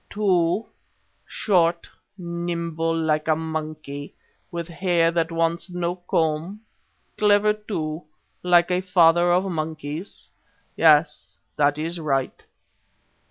[0.09, 0.65] Two.
[1.27, 4.15] Short, nimble like a monkey,
[4.49, 6.61] with hair that wants no comb;
[7.19, 8.05] clever, too,
[8.41, 10.31] like a father of monkeys.
[10.75, 12.43] Yes, that is right.